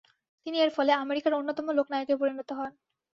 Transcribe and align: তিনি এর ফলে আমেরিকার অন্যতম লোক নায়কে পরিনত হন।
তিনি 0.45 0.57
এর 0.59 0.71
ফলে 0.77 0.91
আমেরিকার 0.95 1.37
অন্যতম 1.39 1.67
লোক 1.77 1.87
নায়কে 1.91 2.15
পরিনত 2.21 2.49
হন। 2.51 2.71